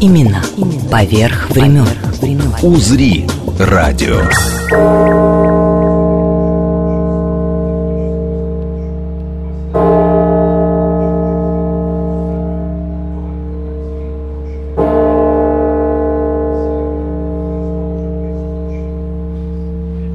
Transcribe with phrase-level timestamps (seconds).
[0.00, 0.42] Имена
[0.90, 1.86] поверх времен.
[2.62, 3.26] «Узри»
[3.58, 4.20] радио.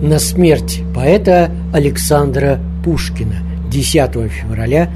[0.02, 3.38] на смерть поэта Александра Пушкина
[3.72, 4.92] 10 февраля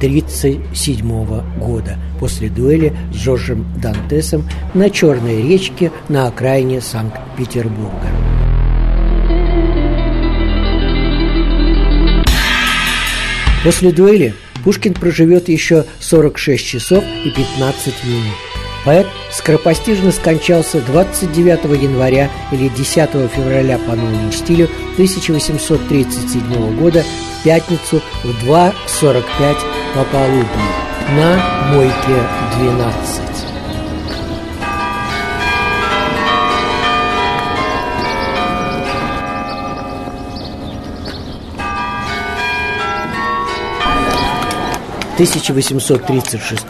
[0.00, 8.08] 1837 года после дуэли с Жоржем Дантесом на Черной речке на окраине Санкт-Петербурга.
[13.62, 18.36] После дуэли Пушкин проживет еще 46 часов и 15 минут.
[18.86, 28.00] Поэт скоропостижно скончался 29 января или 10 февраля по новому стилю 1837 года в пятницу
[28.24, 30.46] в 2.45 пополудни
[31.16, 31.94] на Мойке
[32.58, 33.20] 12.
[45.10, 46.66] В 1836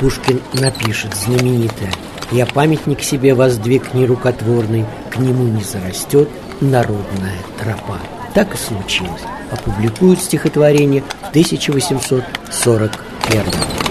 [0.00, 1.92] Пушкин напишет знаменитое
[2.32, 6.28] «Я памятник себе воздвиг нерукотворный, к нему не зарастет
[6.60, 8.00] народная тропа».
[8.34, 9.22] Так и случилось.
[9.50, 12.92] Опубликуют стихотворение в 1841
[13.30, 13.81] Зима.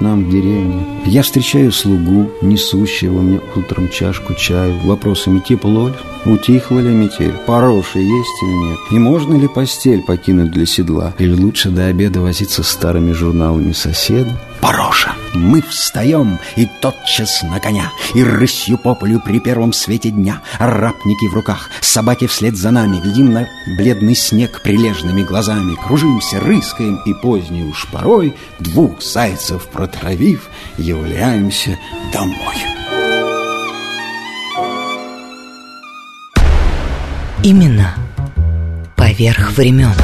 [0.00, 0.84] Нам в деревне?
[1.06, 5.94] Я встречаю слугу, несущего мне утром чашку чаю, вопросами тепло ли,
[6.24, 11.32] утихла ли метель, пороши есть или нет, и можно ли постель покинуть для седла, или
[11.32, 14.40] лучше до обеда возиться старыми журналами соседа.
[14.60, 15.14] Пороша.
[15.34, 21.26] Мы встаем, и тотчас на коня, И рысью по полю при первом свете дня, Арапники
[21.26, 27.14] в руках, собаки вслед за нами, Глядим на бледный снег прилежными глазами, Кружимся, рыскаем, и
[27.14, 31.78] поздней уж порой, Двух зайцев протравив, являемся
[32.12, 32.56] домой.
[37.42, 37.94] Имена
[38.96, 39.94] поверх времен.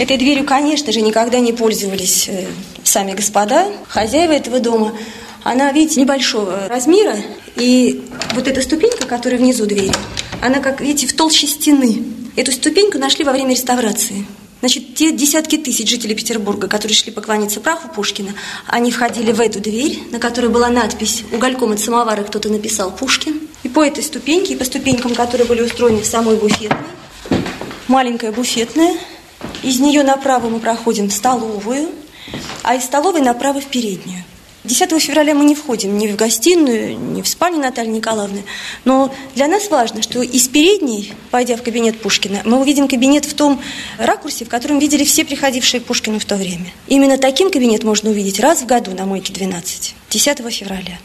[0.00, 2.46] Этой дверью, конечно же, никогда не пользовались э,
[2.82, 4.96] сами господа, хозяева этого дома.
[5.42, 7.18] Она, видите, небольшого размера,
[7.54, 8.02] и
[8.32, 9.92] вот эта ступенька, которая внизу двери,
[10.40, 12.02] она, как видите, в толще стены.
[12.34, 14.24] Эту ступеньку нашли во время реставрации.
[14.60, 18.30] Значит, те десятки тысяч жителей Петербурга, которые шли поклониться праху Пушкина,
[18.68, 23.38] они входили в эту дверь, на которой была надпись «Угольком от самовара кто-то написал Пушкин».
[23.64, 26.78] И по этой ступеньке, и по ступенькам, которые были устроены в самой буфетной,
[27.86, 28.94] маленькая буфетная,
[29.62, 31.88] из нее направо мы проходим в столовую,
[32.62, 34.24] а из столовой направо в переднюю.
[34.64, 38.44] 10 февраля мы не входим ни в гостиную, ни в спальню Натальи Николаевны.
[38.84, 43.32] Но для нас важно, что из передней, пойдя в кабинет Пушкина, мы увидим кабинет в
[43.32, 43.60] том
[43.96, 46.66] ракурсе, в котором видели все приходившие к Пушкину в то время.
[46.88, 50.98] Именно таким кабинет можно увидеть раз в году на Мойке 12, 10 февраля.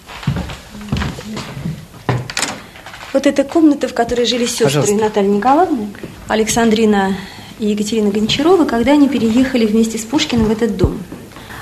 [3.13, 4.95] Вот эта комната, в которой жили сестры Пожалуйста.
[4.95, 5.87] Натальи Николаевны,
[6.27, 7.15] Александрина
[7.59, 10.99] и Екатерина Гончарова, когда они переехали вместе с Пушкиным в этот дом.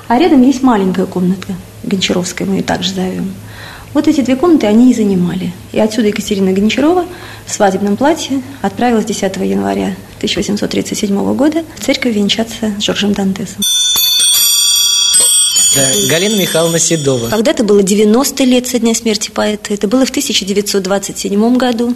[0.08, 3.34] А рядом есть маленькая комнатка, Гончаровская, мы ее также зовем.
[3.94, 5.54] Вот эти две комнаты они и занимали.
[5.72, 7.06] И отсюда Екатерина Гончарова
[7.46, 13.62] в свадебном платье отправилась 10 января 1837 года в церковь венчаться с Жоржем Дантесом.
[15.75, 17.30] Да, Галина Михайловна Седова.
[17.30, 19.74] Когда-то было 90 лет со дня смерти поэта.
[19.74, 21.96] Это было в 1927 году.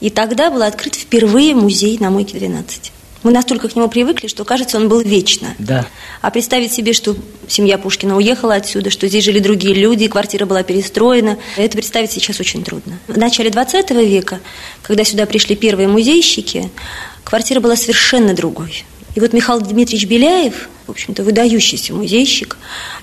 [0.00, 2.92] И тогда был открыт впервые музей на Мойке 12.
[3.22, 5.54] Мы настолько к нему привыкли, что кажется, он был вечно.
[5.58, 5.86] Да.
[6.20, 7.16] А представить себе, что
[7.48, 12.38] семья Пушкина уехала отсюда, что здесь жили другие люди, квартира была перестроена, это представить сейчас
[12.40, 12.98] очень трудно.
[13.08, 14.40] В начале 20 века,
[14.82, 16.70] когда сюда пришли первые музейщики,
[17.24, 18.84] квартира была совершенно другой.
[19.14, 22.56] И вот Михаил Дмитриевич Беляев, в общем-то, выдающийся музейщик,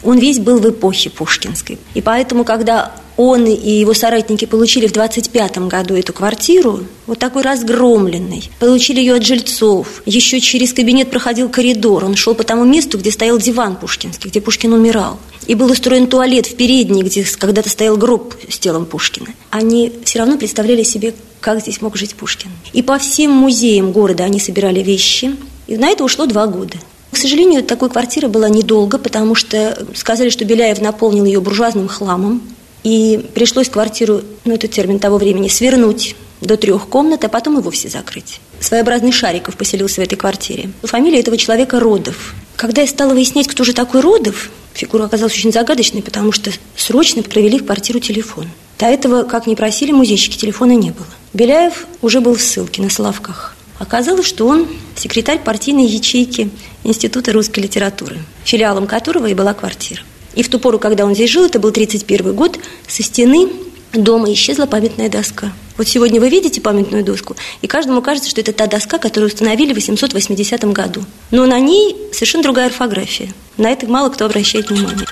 [0.03, 1.77] он весь был в эпохе пушкинской.
[1.93, 7.43] И поэтому, когда он и его соратники получили в 25 году эту квартиру, вот такой
[7.43, 8.49] разгромленный.
[8.59, 10.01] Получили ее от жильцов.
[10.05, 12.03] Еще через кабинет проходил коридор.
[12.03, 15.17] Он шел по тому месту, где стоял диван пушкинский, где Пушкин умирал.
[15.47, 19.27] И был устроен туалет в передней, где когда-то стоял гроб с телом Пушкина.
[19.51, 22.49] Они все равно представляли себе, как здесь мог жить Пушкин.
[22.73, 25.35] И по всем музеям города они собирали вещи.
[25.67, 26.77] И на это ушло два года.
[27.11, 32.41] К сожалению, такой квартиры была недолго, потому что сказали, что Беляев наполнил ее буржуазным хламом.
[32.83, 37.61] И пришлось квартиру, ну это термин того времени, свернуть до трех комнат, а потом и
[37.61, 38.39] вовсе закрыть.
[38.59, 40.69] Своеобразный Шариков поселился в этой квартире.
[40.83, 42.35] Фамилия этого человека Родов.
[42.55, 47.23] Когда я стала выяснять, кто же такой Родов, фигура оказалась очень загадочной, потому что срочно
[47.23, 48.47] провели в квартиру телефон.
[48.77, 51.07] До этого, как ни просили музейщики, телефона не было.
[51.33, 53.54] Беляев уже был в ссылке на Славках.
[53.79, 56.49] Оказалось, что он секретарь партийной ячейки
[56.83, 60.01] Института русской литературы, филиалом которого и была квартира.
[60.33, 63.49] И в ту пору, когда он здесь жил, это был 31 год, со стены
[63.93, 65.51] дома исчезла памятная доска.
[65.77, 69.73] Вот сегодня вы видите памятную доску, и каждому кажется, что это та доска, которую установили
[69.73, 71.03] в 880 году.
[71.31, 73.33] Но на ней совершенно другая орфография.
[73.57, 75.07] На это мало кто обращает внимание.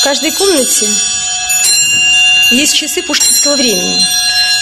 [0.00, 0.86] В каждой комнате
[2.50, 4.04] есть часы пушкинского времени.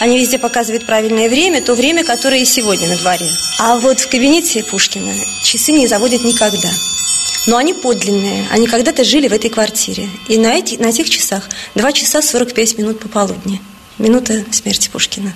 [0.02, 3.30] Они везде показывают правильное время, то время, которое и сегодня на дворе.
[3.60, 5.12] А вот в кабинете Пушкина
[5.44, 6.68] часы не заводят никогда.
[7.46, 8.44] Но они подлинные.
[8.50, 10.08] Они когда-то жили в этой квартире.
[10.26, 13.62] И на, эти, на этих часах 2 часа 45 минут пополудни.
[13.98, 15.32] Минута смерти Пушкина.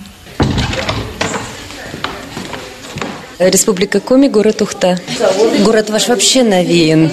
[3.39, 4.99] Республика Коми, город Ухта.
[5.61, 7.13] Город ваш вообще навеян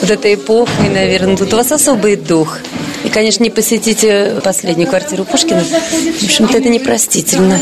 [0.00, 1.36] вот этой эпохой, наверное.
[1.36, 2.60] Тут у вас особый дух.
[3.10, 5.64] И, конечно, не посетите последнюю квартиру Пушкина.
[5.64, 7.58] В общем-то, это непростительно.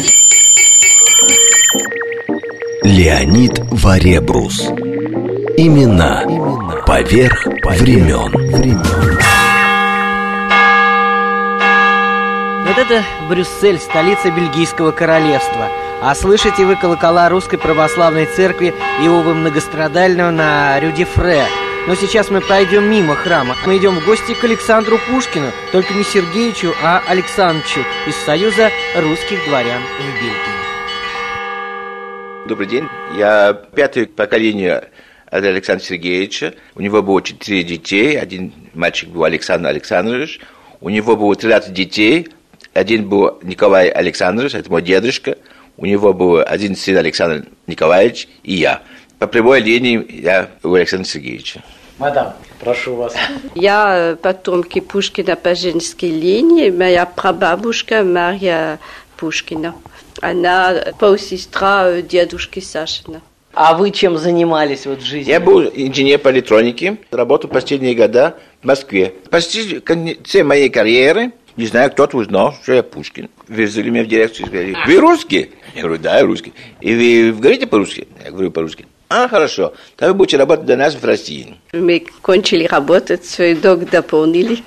[2.83, 4.67] Леонид Варебрус.
[5.57, 6.23] Имена
[6.85, 8.31] поверх времен.
[12.67, 15.69] Вот это Брюссель, столица Бельгийского королевства.
[16.03, 21.47] А слышите вы колокола Русской Православной Церкви Иовы Многострадального на Рюде Фре.
[21.89, 23.57] Но сейчас мы пройдем мимо храма.
[23.65, 29.43] Мы идем в гости к Александру Пушкину, только не Сергеевичу, а Александровичу из Союза русских
[29.47, 30.35] дворян в Бельгии.
[32.47, 32.85] Добрый день.
[33.17, 34.91] Я пятое поколение
[35.31, 36.53] от Александра Сергеевича.
[36.75, 38.21] У него было четыре детей.
[38.21, 40.41] Один мальчик был Александр Александрович.
[40.83, 42.29] У него было 13 детей.
[42.75, 45.39] Один был Николай Александрович, это мой дедушка.
[45.79, 48.83] У него был один сын Александр Николаевич и я.
[49.19, 51.63] По прямой линии я у Александра Сергеевича.
[51.99, 53.15] Мадам, прошу вас.
[53.57, 56.71] Я потомки Пушкина по женской линии.
[56.71, 58.79] Моя прабабушка Марья
[59.17, 59.75] Пушкина.
[60.21, 63.21] Она полсестра дедушки Сашина.
[63.53, 65.29] А вы чем занимались вот в жизни?
[65.29, 69.15] Я был инженер по электронике, работал последние года в Москве.
[69.31, 73.29] Почти в конце моей карьеры, не знаю, кто-то узнал, что я Пушкин.
[73.49, 75.51] Вызвали меня в дирекцию и сказали, вы русский?
[75.75, 76.53] Я говорю, да, я русский.
[76.81, 78.07] И вы говорите по-русски?
[78.25, 78.87] Я говорю по-русски.
[79.11, 79.73] А, хорошо.
[79.97, 81.57] Тогда вы будете работать для нас в России.
[81.73, 84.63] Мы кончили работать, свой долг дополнили.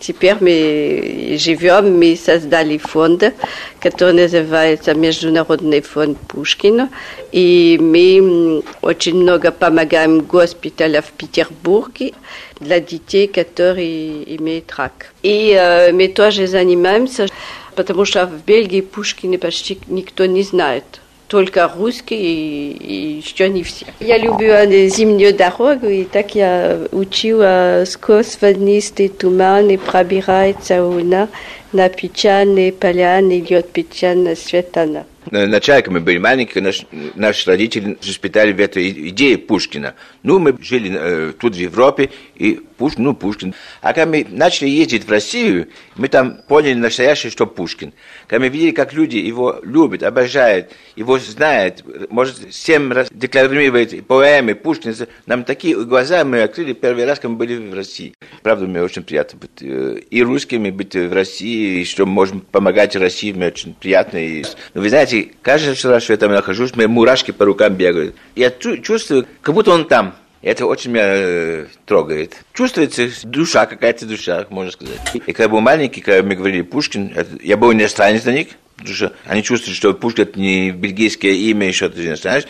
[0.00, 3.34] Теперь мы живем, мы создали фонд,
[3.80, 6.88] который называется Международный фонд Пушкина.
[7.32, 12.14] И мы очень много помогаем госпиталям в Петербурге
[12.60, 15.12] для детей, которые имеют рак.
[15.22, 17.26] И э, мы тоже занимаемся,
[17.74, 20.84] потому что в Бельгии Пушкина почти никто не знает
[21.28, 23.86] только русские и, и еще не все.
[24.00, 24.54] Я люблю
[24.88, 31.28] зимнюю дорогу, и так я учила сквозь воднистый туман и пробирается луна
[31.72, 35.04] на печальные поляны, льет печально светана.
[35.30, 39.94] Вначале, когда мы были маленькие, наш, наши родители воспитали в этой идее Пушкина.
[40.22, 43.54] Ну, мы жили э, тут в Европе, и Пушкин, ну, Пушкин.
[43.82, 47.92] А когда мы начали ездить в Россию, мы там поняли настоящее, что Пушкин.
[48.26, 54.54] Когда мы видели, как люди его любят, обожают, его знают, может, семь раз декларирует поэмы
[54.54, 54.94] Пушкина,
[55.26, 58.14] нам такие глаза мы открыли первый раз, когда мы были в России.
[58.42, 62.94] Правда, мне очень приятно быть э, и русскими, быть в России, и что можем помогать
[62.96, 64.18] России, мне очень приятно.
[64.18, 64.44] И,
[64.74, 68.16] но вы знаете, каждый раз, что я там нахожусь, мне мурашки по рукам бегают.
[68.34, 70.14] Я чувствую, как будто он там.
[70.40, 72.36] Это очень меня э, трогает.
[72.54, 75.00] Чувствуется душа, какая-то душа, можно сказать.
[75.14, 78.48] И когда я был маленький, когда мы говорили Пушкин, это, я был иностранец для них,
[78.76, 82.46] потому что они чувствуют, что Пушкин это не бельгийское имя, еще что-то иностранец.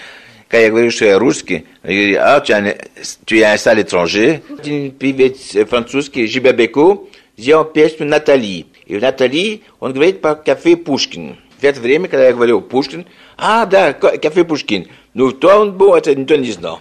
[0.48, 4.42] Когда я говорю, что я русский, они говорят, а, es un sale étranger.
[4.58, 8.66] Один певец французский, Жибер Беко, сделал песню «Натали».
[8.86, 11.36] И в «Натали» он говорит по кафе Пушкин.
[11.58, 14.86] В это время, когда я говорил Пушкин, а, да, кафе Пушкин.
[15.14, 16.80] Ну, кто он был, это никто не знал.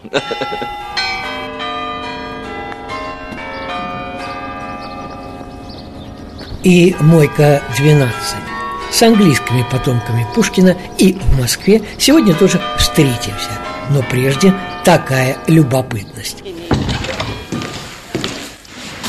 [6.64, 8.08] и «Мойка 12»
[8.92, 13.50] с английскими потомками Пушкина и в Москве сегодня тоже встретимся.
[13.90, 14.54] Но прежде
[14.84, 16.44] такая любопытность.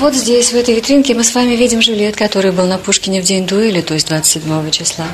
[0.01, 3.25] Вот здесь, в этой витринке, мы с вами видим жилет, который был на Пушкине в
[3.25, 5.07] день дуэли, то есть 27 числа.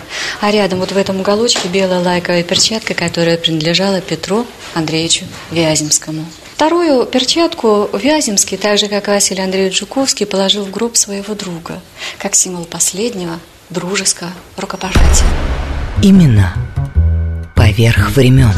[0.43, 6.27] А рядом, вот в этом уголочке, белая лайковая перчатка, которая принадлежала Петру Андреевичу Вяземскому.
[6.55, 11.81] Вторую перчатку Вяземский, так же, как Василий Андреевич Жуковский, положил в гроб своего друга,
[12.19, 15.27] как символ последнего дружеского рукопожатия.
[16.03, 16.53] Именно
[17.57, 18.53] поверх времен.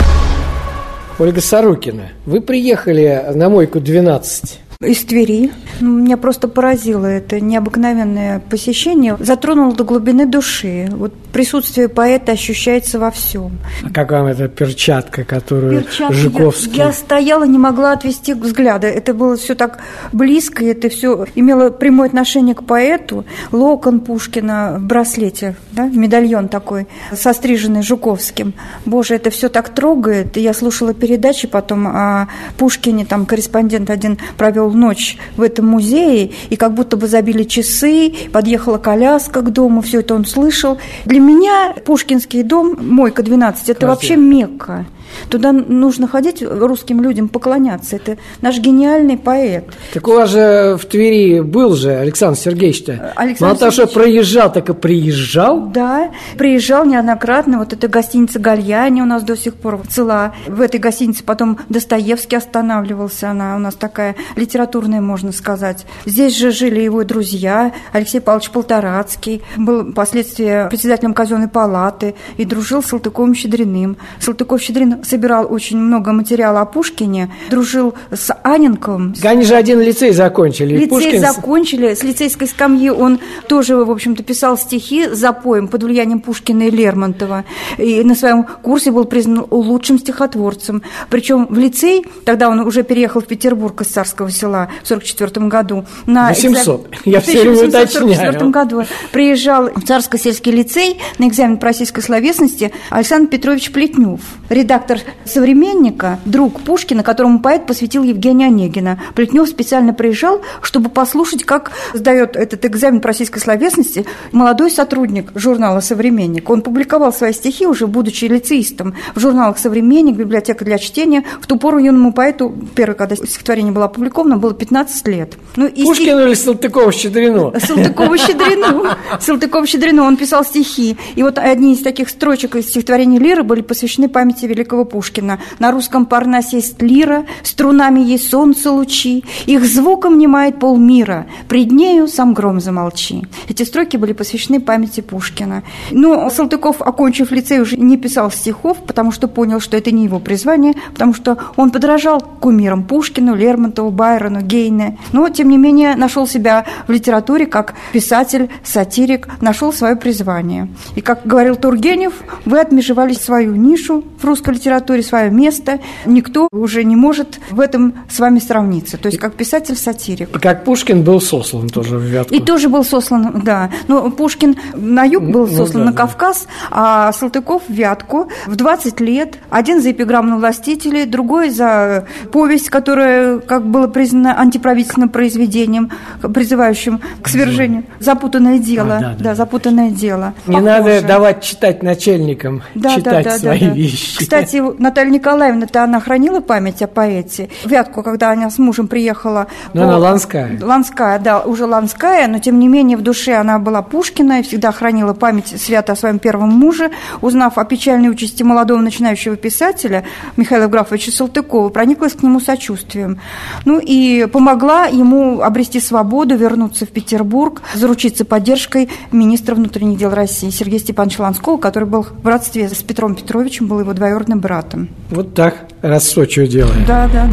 [1.20, 5.52] Ольга Сорокина, вы приехали на мойку 12 из Твери.
[5.80, 9.16] Ну, меня просто поразило это необыкновенное посещение.
[9.18, 10.88] Затронуло до глубины души.
[10.90, 13.58] Вот присутствие поэта ощущается во всем.
[13.82, 16.76] А как вам эта перчатка, которую перчатка, Жуковский...
[16.76, 18.86] Я, я стояла, не могла отвести взгляда.
[18.86, 19.78] Это было все так
[20.12, 23.24] близко, это все имело прямое отношение к поэту.
[23.52, 28.54] Локон Пушкина в браслете, да, медальон такой, состриженный Жуковским.
[28.84, 30.36] Боже, это все так трогает.
[30.36, 32.28] Я слушала передачи потом о
[32.58, 37.44] Пушкине, там корреспондент один провел провел ночь в этом музее, и как будто бы забили
[37.44, 40.78] часы, подъехала коляска к дому, все это он слышал.
[41.04, 44.86] Для меня Пушкинский дом, Мойка 12, это вообще Мекка.
[45.28, 47.96] Туда нужно ходить русским людям поклоняться.
[47.96, 49.64] Это наш гениальный поэт.
[49.92, 53.12] Так у вас же в Твери был же Александр Сергеевич-то.
[53.16, 55.66] Александр Мало того, что проезжал, так и приезжал.
[55.66, 57.58] Да, приезжал неоднократно.
[57.58, 60.34] Вот эта гостиница Гальяни у нас до сих пор цела.
[60.46, 63.30] В этой гостинице потом Достоевский останавливался.
[63.30, 65.86] Она у нас такая литературная, можно сказать.
[66.04, 67.72] Здесь же жили его друзья.
[67.92, 73.96] Алексей Павлович Полторацкий был впоследствии председателем казенной палаты и дружил с Салтыковым-Щедриным.
[74.20, 79.14] Салтыков-Щедрин собирал очень много материала о Пушкине, дружил с Аненковым.
[79.22, 80.74] Они же один лицей закончили.
[80.76, 81.20] Лицей Пушкин...
[81.20, 81.94] закончили.
[81.94, 86.70] С лицейской скамьи он тоже, в общем-то, писал стихи за поем под влиянием Пушкина и
[86.70, 87.44] Лермонтова.
[87.78, 90.82] И на своем курсе был признан лучшим стихотворцем.
[91.10, 95.84] Причем в лицей, тогда он уже переехал в Петербург из Царского села в 1944 году.
[96.06, 96.56] На 800.
[96.56, 97.00] Экзамен...
[97.04, 97.86] Я все время уточняю.
[97.86, 98.82] В 1944 году
[99.12, 106.18] приезжал в Царско-сельский лицей на экзамен по российской словесности Александр Петрович Плетнев, редактор редактор «Современника»,
[106.24, 109.00] друг Пушкина, которому поэт посвятил Евгения Онегина.
[109.14, 115.80] Плетнев специально приезжал, чтобы послушать, как сдает этот экзамен по российской словесности молодой сотрудник журнала
[115.80, 116.48] «Современник».
[116.48, 121.24] Он публиковал свои стихи, уже будучи лицеистом, в журналах «Современник», «Библиотека для чтения».
[121.40, 125.34] В ту пору юному поэту, первое, когда стихотворение было опубликовано, было 15 лет.
[125.56, 126.26] Ну, и Пушкину стих...
[126.26, 127.52] или Салтыкова-Щедрину?
[127.54, 128.96] Салтыкова-Щедрину.
[129.20, 130.02] Салтыкова-Щедрину.
[130.02, 130.96] Он писал стихи.
[131.14, 135.38] И вот одни из таких строчек из стихотворения Лиры были посвящены памяти великого Пушкина.
[135.58, 142.08] На русском парнасе есть лира, струнами есть солнце лучи, их звуком немает полмира, пред нею
[142.08, 143.26] сам гром замолчи.
[143.48, 145.62] Эти строки были посвящены памяти Пушкина.
[145.90, 150.18] Но Салтыков, окончив лицей, уже не писал стихов, потому что понял, что это не его
[150.18, 154.98] призвание, потому что он подражал кумирам Пушкину, Лермонтову, Байрону, Гейне.
[155.12, 160.68] Но, тем не менее, нашел себя в литературе как писатель, сатирик, нашел свое призвание.
[160.94, 162.14] И, как говорил Тургенев,
[162.44, 165.78] вы отмежевали свою нишу в русской литературе, литературе свое место.
[166.06, 168.98] Никто уже не может в этом с вами сравниться.
[168.98, 170.30] То есть как писатель-сатирик.
[170.40, 172.34] Как Пушкин был сослан тоже в Вятку.
[172.34, 173.70] И тоже был сослан, да.
[173.86, 177.08] Но Пушкин на юг был ну, сослан ну, да, на Кавказ, да.
[177.08, 179.38] а Салтыков в Вятку в 20 лет.
[179.50, 187.00] Один за эпиграмму на властителей, другой за повесть, которая, как было признано, антиправительственным произведением, призывающим
[187.22, 187.84] к свержению.
[188.00, 188.96] Запутанное дело.
[188.96, 190.34] А, да, да, да, запутанное дело.
[190.46, 190.70] Не Похоже.
[190.70, 193.72] надо давать читать начальникам, да, читать да, да, свои да, да.
[193.72, 194.18] вещи.
[194.18, 197.48] Кстати, Наталья Николаевна-то она хранила память о поэте.
[197.64, 199.46] Вятку, когда она с мужем приехала...
[199.72, 200.58] Ну, она Ланская.
[200.60, 204.72] Ланская, да, уже Ланская, но тем не менее в душе она была Пушкина и всегда
[204.72, 206.90] хранила память свято о своем первом муже.
[207.20, 210.04] Узнав о печальной участи молодого начинающего писателя
[210.36, 213.20] Михаила Евграфовича Салтыкова, прониклась к нему сочувствием.
[213.64, 220.50] Ну и помогла ему обрести свободу, вернуться в Петербург, заручиться поддержкой министра внутренних дел России
[220.50, 224.88] Сергея Степановича Ланского, который был в родстве с Петром Петровичем, был его двоюродным братом.
[225.10, 226.84] Вот так, раз Сочи делаем.
[226.86, 227.28] Да, да.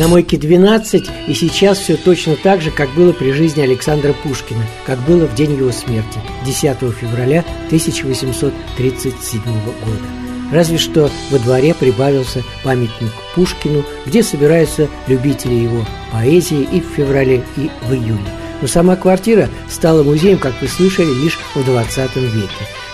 [0.00, 4.64] На мойке 12 и сейчас все точно так же, как было при жизни Александра Пушкина,
[4.86, 10.08] как было в день его смерти, 10 февраля 1837 года.
[10.50, 17.44] Разве что во дворе прибавился памятник Пушкину, где собираются любители его поэзии и в феврале,
[17.58, 18.24] и в июне.
[18.62, 22.48] Но сама квартира стала музеем, как вы слышали, лишь в 20 веке.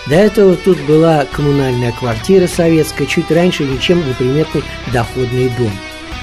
[0.07, 5.71] До этого тут была коммунальная квартира советская, чуть раньше ничем не приметный доходный дом.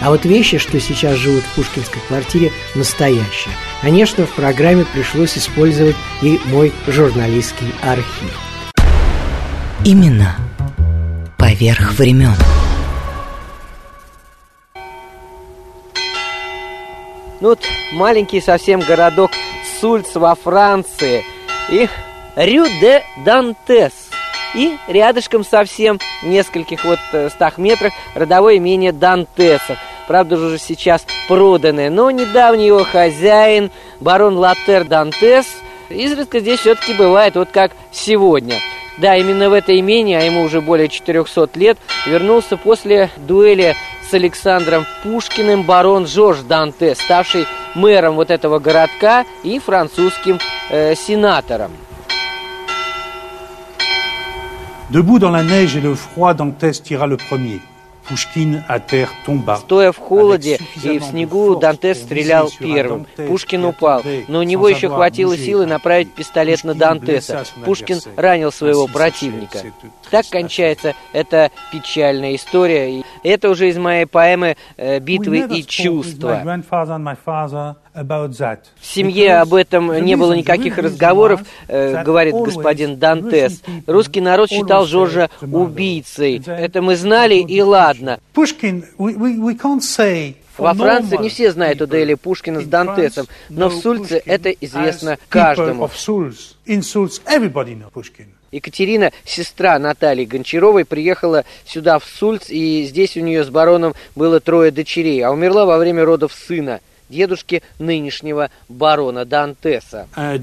[0.05, 3.55] А вот вещи, что сейчас живут в пушкинской квартире, настоящие.
[3.81, 8.39] Конечно, в программе пришлось использовать и мой журналистский архив.
[9.83, 10.37] Именно
[11.39, 12.35] поверх времен.
[17.41, 17.61] Ну вот
[17.93, 19.31] маленький совсем городок
[19.81, 21.25] Сульц во Франции
[21.71, 21.89] и
[22.37, 23.93] Рю де Дантес.
[24.55, 29.79] И рядышком совсем, в нескольких вот э, стах метрах, родовое имение Дантесов.
[30.07, 33.71] Правда же уже сейчас проданное, но недавний его хозяин,
[34.01, 35.47] барон Латер Дантес,
[35.89, 38.57] изредка здесь все-таки бывает, вот как сегодня.
[38.99, 43.75] Да, именно в это имение, а ему уже более 400 лет, вернулся после дуэли
[44.09, 50.39] с Александром Пушкиным барон Жорж Данте, ставший мэром вот этого городка и французским
[50.71, 51.73] э, сенатором.
[54.91, 57.61] Debout dans la neige et le froid, Dantès tira le premier.
[59.57, 63.07] Стоя в холоде и в снегу, Дантес стрелял первым.
[63.17, 67.45] Пушкин упал, но у него еще хватило силы направить пистолет на Дантеса.
[67.65, 69.59] Пушкин ранил своего противника.
[70.11, 73.03] Так кончается эта печальная история.
[73.23, 76.61] Это уже из моей поэмы э, «Битвы и чувства».
[78.81, 83.63] В семье об этом не было никаких разговоров, э, говорит господин Дантес.
[83.87, 86.43] Русский народ считал Жоржа убийцей.
[86.45, 88.19] Это мы знали, и ладно.
[90.59, 95.19] Во Франции не все знают о дуэли Пушкина с Дантесом, но в Сульце это известно
[95.29, 95.89] каждому.
[98.53, 104.39] Екатерина, сестра Натальи Гончаровой, приехала сюда в Сульц, и здесь у нее с бароном было
[104.39, 106.81] трое дочерей, а умерла во время родов сына–
[107.15, 110.09] дедушки нынешнего барона Дантеса.
[110.17, 110.39] Uh,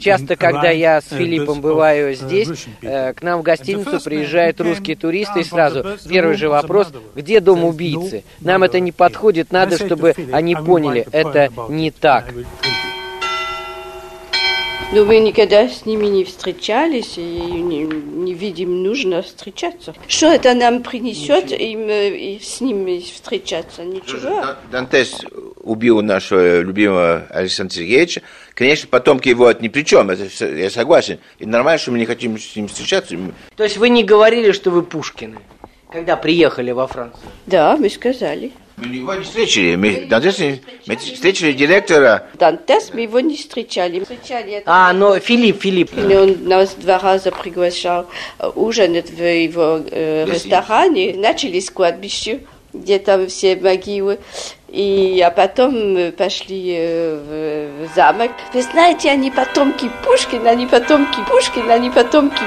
[0.00, 4.58] Часто, когда я с uh, Филиппом uh, бываю здесь, э, к нам в гостиницу приезжают
[4.60, 8.24] русские туристы, и сразу первый же вопрос, где дом убийцы?
[8.40, 12.32] Нам это не подходит, надо, чтобы они поняли, это не так.
[14.92, 19.94] Но мы никогда с ними не встречались, и не, не видим нужно встречаться.
[20.08, 23.84] Что это нам принесет им и с ними встречаться?
[23.84, 24.56] Ничего.
[24.72, 25.20] Дантес
[25.62, 28.22] убил нашего любимого Александра Сергеевича.
[28.54, 31.18] Конечно, потомки его ни при чем, это, я согласен.
[31.38, 33.16] И нормально, что мы не хотим с ним встречаться.
[33.56, 35.38] То есть вы не говорили, что вы Пушкины,
[35.90, 37.20] когда приехали во Францию?
[37.46, 38.52] Да, мы сказали.
[38.76, 39.76] Мы его не встретили.
[39.76, 40.38] Мы, Дантес,
[40.86, 42.26] мы встретили директора.
[42.34, 44.00] Дантес, мы его не встречали.
[44.00, 45.90] встречали а, но Филипп, Филипп.
[45.96, 48.06] Он нас два раза приглашал
[48.54, 51.14] ужинать в его э, ресторане.
[51.14, 52.40] Начали с кладбища,
[52.72, 54.18] где там все могилы.
[54.68, 58.30] И, а потом мы пошли э, в, в замок.
[58.54, 62.42] Вы знаете, они потомки Пушкина, они потомки Пушкина, они потомки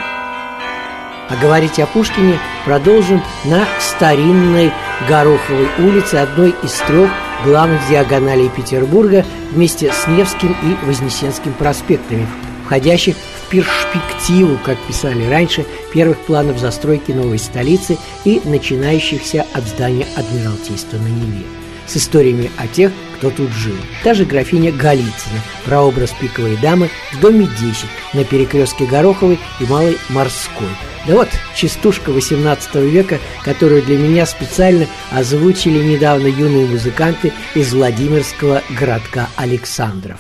[1.30, 4.72] а говорить о Пушкине продолжим на старинной
[5.08, 7.10] Гороховой улице, одной из трех
[7.44, 12.28] главных диагоналей Петербурга, вместе с Невским и Вознесенским проспектами,
[12.66, 20.08] входящих в перспективу, как писали раньше, первых планов застройки новой столицы и начинающихся от здания
[20.16, 23.76] Адмиралтейства на Неве с историями о тех, кто тут жил.
[24.04, 29.98] Та же графиня Голицына, прообраз пиковой дамы в доме 10 на перекрестке Гороховой и Малой
[30.10, 30.68] Морской.
[31.08, 38.62] Да вот, частушка 18 века, которую для меня специально озвучили недавно юные музыканты из Владимирского
[38.78, 40.20] городка Александров.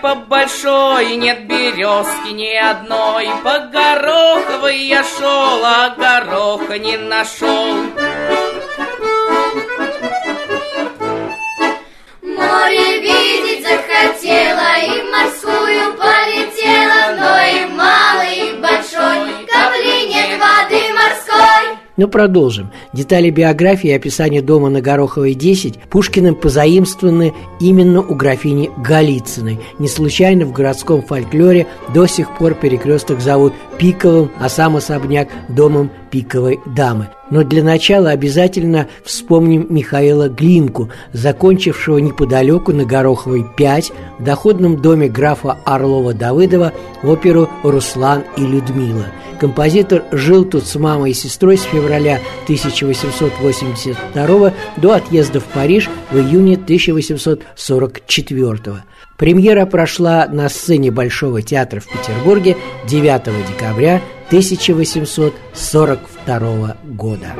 [0.00, 3.28] По большой нет березки ни одной.
[3.44, 7.76] По гороховой я шел, а гороха не нашел.
[12.22, 16.49] Море видеть захотела и морскую полетела
[22.00, 22.70] но продолжим.
[22.94, 29.60] Детали биографии и описания дома на Гороховой 10 Пушкиным позаимствованы именно у графини Голицыной.
[29.78, 35.90] Не случайно в городском фольклоре до сих пор перекресток зовут Пиковым, а сам особняк– домом
[36.10, 37.08] пиковой дамы.
[37.30, 45.08] Но для начала обязательно вспомним Михаила Глинку, закончившего неподалеку на Гороховой 5 в доходном доме
[45.08, 49.06] графа Орлова-Давыдова оперу «Руслан и Людмила».
[49.40, 56.18] Композитор жил тут с мамой и сестрой с февраля 1882 до отъезда в Париж в
[56.18, 58.82] июне 1844
[59.16, 67.34] Премьера прошла на сцене Большого театра в Петербурге 9 декабря 1842 года.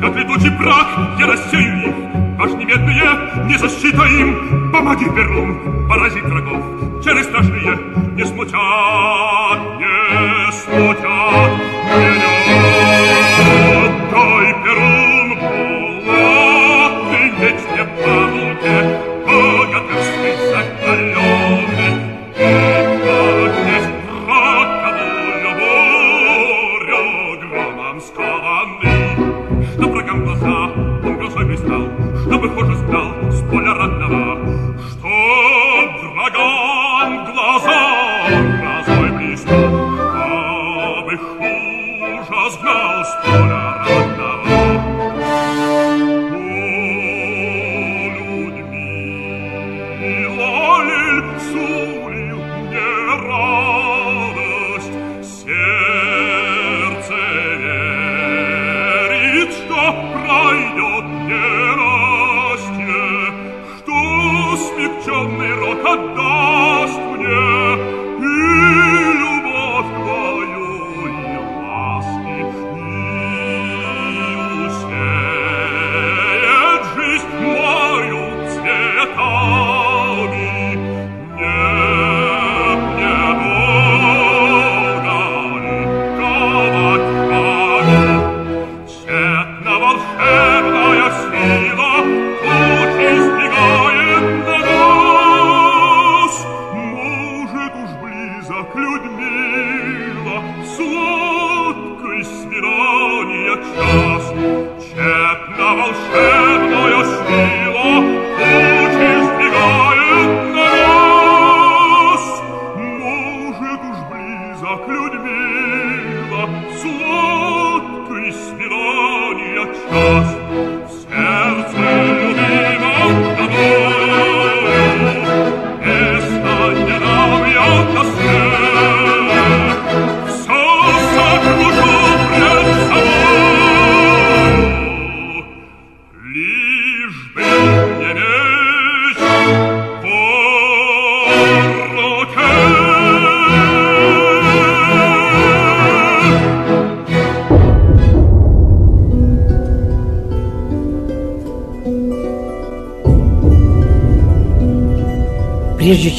[0.00, 2.07] как летучий прах, я рассею
[2.38, 6.62] ваш неметные, не защита им, помоги, Перун, поразить врагов,
[7.04, 7.76] чары страшные.
[8.14, 11.67] Не смутят, не смутят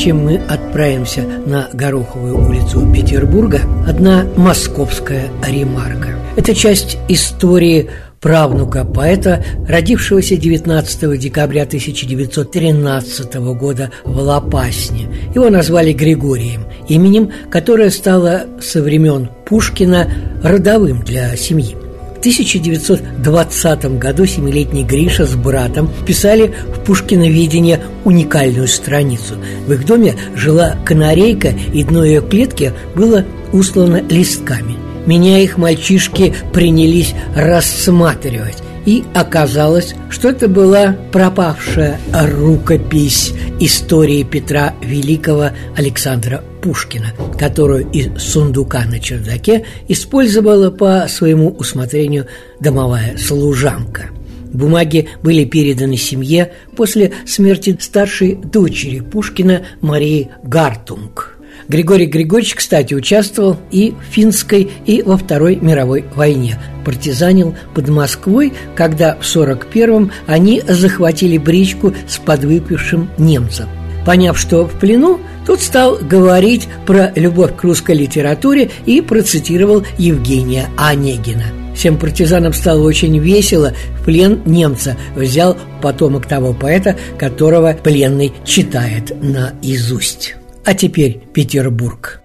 [0.10, 6.18] чем мы отправимся на Гороховую улицу Петербурга, одна московская ремарка.
[6.36, 15.10] Это часть истории правнука поэта, родившегося 19 декабря 1913 года в Лопасне.
[15.36, 20.10] Его назвали Григорием, именем, которое стало со времен Пушкина
[20.42, 21.76] родовым для семьи.
[22.20, 29.36] В 1920 году семилетний Гриша с братом писали в Пушкиноведение уникальную страницу.
[29.66, 34.76] В их доме жила канарейка, и дно ее клетки было услано листками.
[35.06, 38.58] Меня их мальчишки принялись рассматривать.
[38.86, 48.86] И оказалось, что это была пропавшая рукопись истории Петра Великого Александра Пушкина, которую из сундука
[48.86, 52.28] на чердаке использовала по своему усмотрению
[52.60, 54.10] домовая служанка.
[54.52, 61.36] Бумаги были переданы семье после смерти старшей дочери Пушкина Марии Гартунг.
[61.68, 66.58] Григорий Григорьевич, кстати, участвовал и в Финской, и во Второй мировой войне.
[66.84, 73.70] Партизанил под Москвой, когда в 41-м они захватили бричку с подвыпившим немцем.
[74.06, 80.70] Поняв, что в плену, тот стал говорить про любовь к русской литературе и процитировал Евгения
[80.78, 81.46] Онегина.
[81.76, 83.74] Всем партизанам стало очень весело.
[84.00, 90.36] В плен немца взял потомок того поэта, которого пленный читает наизусть.
[90.66, 92.22] А теперь Петербург.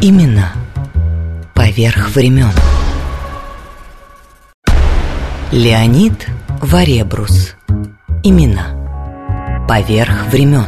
[0.00, 0.52] Имена
[1.54, 2.50] поверх времен.
[5.52, 6.26] Леонид
[6.60, 7.54] Варебрус.
[8.24, 8.81] Имена
[9.72, 10.66] поверх времен.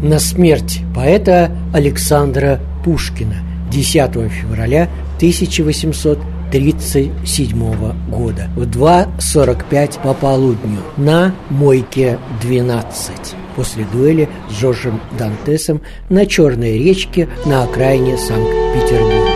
[0.00, 3.38] на смерть поэта Александра Пушкина
[3.72, 4.88] 10 февраля
[6.48, 13.12] 1837 года в 2.45 по полудню на Мойке 12
[13.56, 19.27] после дуэли с Жоржем Дантесом на Черной речке на окраине Санкт-Петербурга.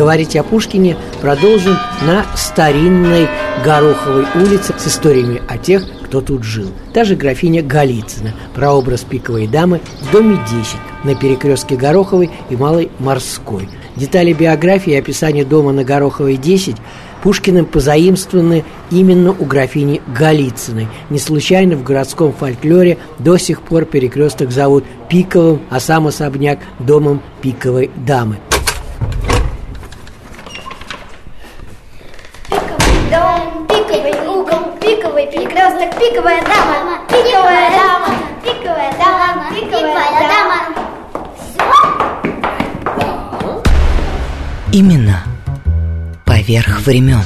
[0.00, 3.28] Говорить о Пушкине продолжим на старинной
[3.62, 6.70] Гороховой улице с историями о тех, кто тут жил.
[6.94, 12.90] Та же графиня Голицына, прообраз пиковой дамы в доме 10 на перекрестке Гороховой и Малой
[12.98, 13.68] Морской.
[13.94, 16.76] Детали биографии и описания дома на Гороховой 10
[17.22, 20.88] Пушкиным позаимствованы именно у графини Голицыной.
[21.10, 27.20] Не случайно в городском фольклоре до сих пор перекресток зовут Пиковым, а сам особняк– домом
[27.42, 28.38] пиковой дамы.
[33.10, 40.80] Дом, пиковый угол, пиковый перекресток, пиковая дама, пиковая дама, пиковая дама, пиковая дама.
[44.72, 45.24] Имена
[46.24, 47.22] поверх времен.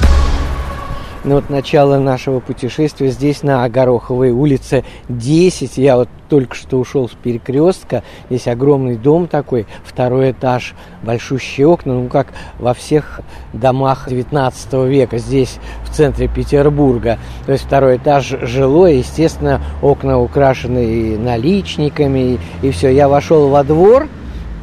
[1.23, 5.77] Ну вот начало нашего путешествия здесь на Гороховой улице 10.
[5.77, 8.01] Я вот только что ушел с перекрестка.
[8.31, 13.21] Здесь огромный дом такой, второй этаж, большущие окна, ну как во всех
[13.53, 17.19] домах 19 века здесь в центре Петербурга.
[17.45, 22.89] То есть второй этаж жилой, естественно, окна украшены наличниками, и, и все.
[22.89, 24.07] Я вошел во двор,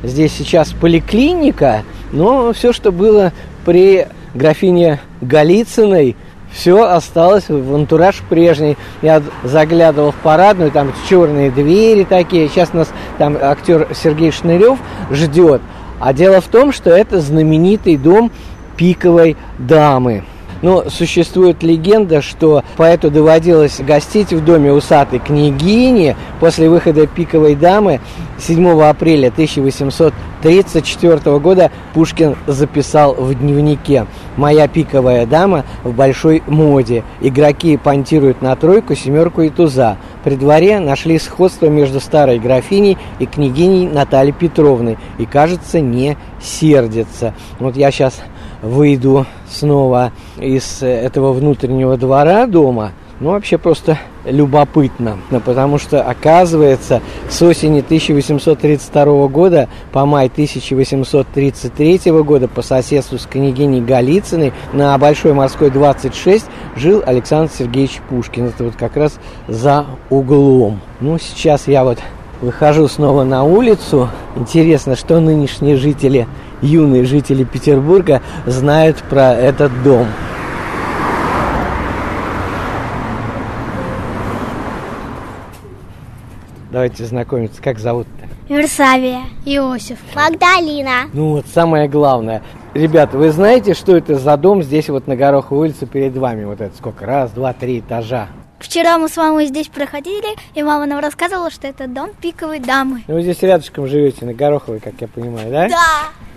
[0.03, 3.33] здесь сейчас поликлиника, но все, что было
[3.65, 6.17] при графине Голицыной,
[6.53, 8.77] все осталось в антураж прежний.
[9.01, 12.49] Я заглядывал в парадную, там черные двери такие.
[12.49, 12.89] Сейчас нас
[13.19, 14.79] там актер Сергей Шнырев
[15.11, 15.63] ждет.
[15.99, 18.31] А дело в том, что это знаменитый дом
[18.77, 20.25] пиковой дамы.
[20.63, 28.01] Но существует легенда, что поэту доводилось гостить в доме усатой княгини после выхода «Пиковой дамы»
[28.39, 37.05] 7 апреля 1834 года Пушкин записал в дневнике «Моя пиковая дама в большой моде.
[37.21, 39.99] Игроки понтируют на тройку, семерку и туза.
[40.25, 47.35] При дворе нашли сходство между старой графиней и княгиней Натальей Петровной и, кажется, не сердятся».
[47.59, 48.23] Вот я сейчас
[48.63, 57.41] выйду снова из этого внутреннего двора дома, ну, вообще просто любопытно, потому что, оказывается, с
[57.43, 65.71] осени 1832 года по май 1833 года по соседству с княгиней Голицыной на Большой морской
[65.71, 68.47] 26 жил Александр Сергеевич Пушкин.
[68.47, 70.81] Это вот как раз за углом.
[71.01, 71.99] Ну, сейчас я вот
[72.41, 74.09] выхожу снова на улицу.
[74.35, 76.27] Интересно, что нынешние жители,
[76.63, 80.07] юные жители Петербурга знают про этот дом.
[86.71, 87.61] Давайте знакомиться.
[87.61, 88.29] Как зовут-то?
[88.49, 89.25] Версавия.
[89.45, 89.99] Иосиф.
[90.15, 91.11] Магдалина.
[91.13, 92.43] Ну вот самое главное.
[92.73, 96.45] Ребята, вы знаете, что это за дом здесь вот на Гороховой улице перед вами?
[96.45, 97.05] Вот это сколько?
[97.05, 98.29] Раз, два, три этажа.
[98.59, 103.03] Вчера мы с мамой здесь проходили, и мама нам рассказывала, что это дом пиковой дамы.
[103.07, 105.69] Ну, вы здесь рядышком живете, на Гороховой, как я понимаю, да?
[105.69, 105.77] Да.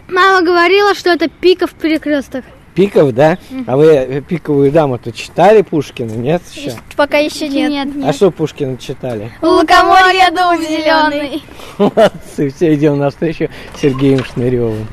[0.08, 2.44] Мама говорила, что это пиков перекресток.
[2.76, 3.38] Пиков, да?
[3.68, 6.74] А вы пиковую даму-то читали Пушкина, нет еще?
[6.98, 7.88] Пока еще нет.
[8.04, 9.32] А что Пушкина читали?
[9.42, 11.42] Лукоморье дом зеленый.
[11.78, 13.50] Молодцы, все, идем навстречу
[13.82, 14.88] Сергеем Шныревым.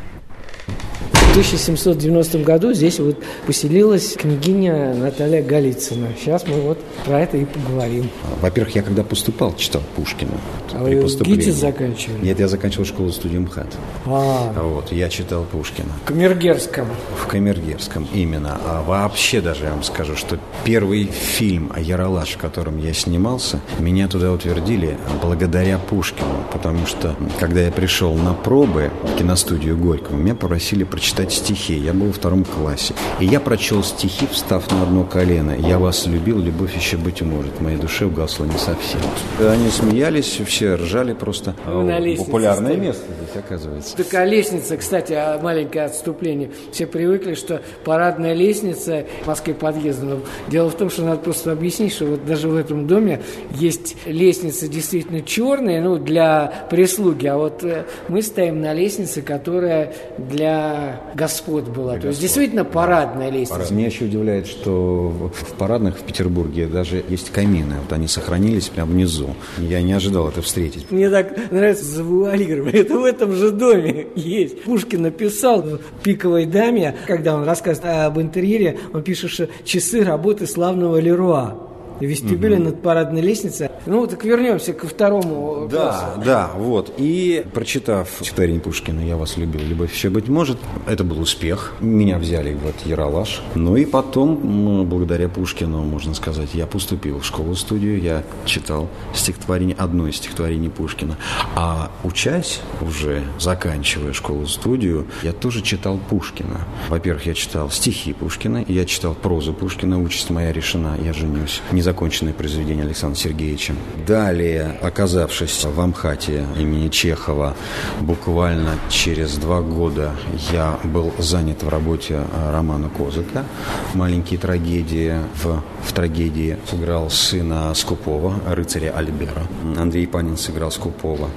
[1.32, 3.16] В 1790 году здесь вот
[3.46, 6.08] поселилась княгиня Наталья Голицына.
[6.20, 8.10] Сейчас мы вот про это и поговорим.
[8.42, 10.32] Во-первых, я когда поступал, читал Пушкина.
[10.74, 12.22] А вы ГИТИС заканчивали?
[12.22, 13.66] Нет, я заканчивал школу-студию МХАТ.
[14.04, 15.88] А, Вот, я читал Пушкина.
[16.04, 16.88] в Камергерском.
[17.16, 18.60] В Камергерском именно.
[18.66, 23.62] А вообще даже я вам скажу, что первый фильм о Яралаш, в котором я снимался,
[23.78, 26.44] меня туда утвердили благодаря Пушкину.
[26.52, 31.74] Потому что, когда я пришел на пробы в киностудию Горького, меня попросили прочитать стихи.
[31.74, 32.94] Я был во втором классе.
[33.20, 35.54] И я прочел стихи, встав на одно колено.
[35.58, 37.52] «Я вас любил, любовь еще быть может.
[37.58, 39.00] В моей душе угасла не совсем».
[39.38, 41.54] Они смеялись, все ржали просто.
[41.66, 42.86] Лестнице Популярное стоите.
[42.86, 43.96] место здесь, оказывается.
[43.96, 46.50] Такая лестница, кстати, а, маленькое отступление.
[46.72, 50.06] Все привыкли, что парадная лестница в Москве подъезда.
[50.06, 53.20] Но дело в том, что надо просто объяснить, что вот даже в этом доме
[53.54, 59.92] есть лестница действительно черная, ну, для прислуги, а вот э, мы стоим на лестнице, которая
[60.18, 61.98] для господ была.
[61.98, 63.72] То есть действительно парадная лестница.
[63.72, 67.76] Меня еще удивляет, что в в парадных в Петербурге даже есть камины.
[67.82, 69.34] Вот они сохранились прямо внизу.
[69.58, 70.90] Я не ожидал это встретить.
[70.90, 72.74] Мне так нравится завуалировать.
[72.74, 74.62] Это в этом же доме есть.
[74.62, 80.46] Пушкин написал в «Пиковой даме», когда он рассказывает об интерьере, он пишет, что часы работы
[80.46, 81.71] славного Леруа.
[82.06, 83.68] Вестибюле над парадной лестницей.
[83.86, 86.06] Ну, так вернемся ко второму классу.
[86.16, 86.92] Да, да, вот.
[86.98, 91.74] И прочитав стихотворение Пушкина «Я вас любил, любовь еще быть может», это был успех.
[91.80, 93.42] Меня взяли в этот Яралаш.
[93.54, 100.08] Ну и потом, благодаря Пушкину, можно сказать, я поступил в школу-студию, я читал стихотворение, одно
[100.08, 101.16] из стихотворений Пушкина.
[101.54, 106.60] А учась уже, заканчивая школу-студию, я тоже читал Пушкина.
[106.88, 111.60] Во-первых, я читал стихи Пушкина, я читал прозу Пушкина «Участь моя решена, я женюсь».
[111.92, 113.74] Незаконченное произведение Александра Сергеевича.
[114.06, 117.54] Далее, оказавшись в Амхате имени Чехова,
[118.00, 120.12] буквально через два года
[120.50, 123.44] я был занят в работе э, романа Козыка
[123.92, 125.16] «Маленькие трагедии».
[125.34, 129.42] В, в трагедии сыграл сына Скупова, рыцаря Альбера.
[129.76, 131.28] Андрей Панин сыграл Скупова.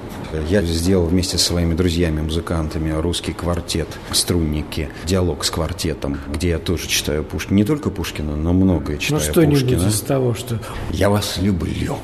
[0.50, 6.88] Я сделал вместе со своими друзьями-музыкантами русский квартет «Струнники», диалог с квартетом, где я тоже
[6.88, 7.56] читаю Пушкина.
[7.56, 9.88] Не только Пушкина, но многое Ну, читаю что-нибудь Пушкина.
[9.88, 10.60] из того, что...
[10.92, 11.98] Я вас люблю,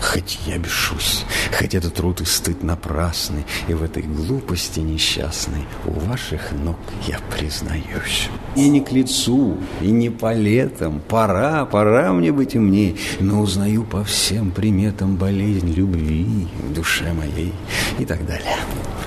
[0.00, 1.24] хоть я бешусь,
[1.56, 7.18] хоть это труд и стыд напрасный, и в этой глупости несчастной у ваших ног я
[7.36, 8.28] признаюсь.
[8.54, 13.84] И не к лицу, и не по летам, пора, пора мне быть умней, но узнаю
[13.84, 17.52] по всем приметам болезнь любви в душе моей
[17.98, 18.56] и так далее.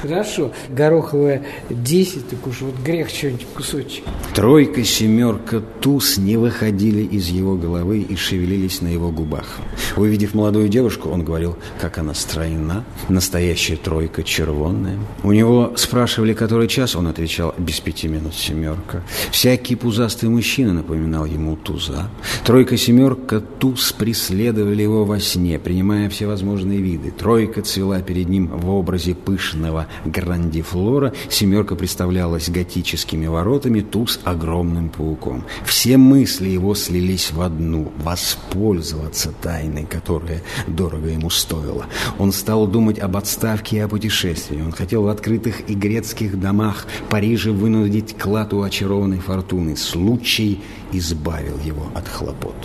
[0.01, 0.53] Хорошо.
[0.69, 4.03] Гороховая 10, так уж вот грех что-нибудь кусочек.
[4.33, 9.57] Тройка, семерка, туз не выходили из его головы и шевелились на его губах.
[9.97, 10.78] Увидев молодую девушку,
[11.09, 14.97] он говорил, как она стройна, настоящая тройка червонная.
[15.23, 19.03] У него спрашивали, который час, он отвечал, без пяти минут семерка.
[19.31, 22.09] Всякий пузастый мужчина напоминал ему туза.
[22.45, 27.11] Тройка, семерка, туз преследовали его во сне, принимая всевозможные виды.
[27.11, 35.45] Тройка цвела перед ним в образе пышного грандифлора, семерка представлялась готическими воротами, туз огромным пауком.
[35.65, 40.41] Все мысли его слились в одну– воспользоваться тайной, которая
[40.75, 41.85] дорого ему стоила.
[42.17, 44.61] Он стал думать об отставке и о путешествии.
[44.61, 49.75] Он хотел в открытых и грецких домах Парижа вынудить клад у очарованной фортуны.
[49.75, 52.55] Случай избавил его от хлопот.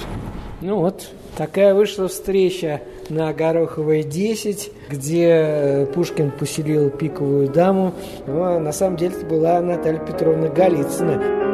[0.60, 7.94] Ну вот, такая вышла встреча на Гороховой 10, где э, Пушкин поселил пиковую даму.
[8.26, 11.53] Ну, а на самом деле это была Наталья Петровна Голицына.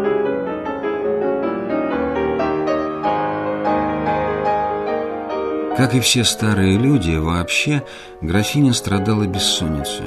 [5.77, 7.85] Как и все старые люди, вообще
[8.21, 10.07] графиня страдала бессонницей.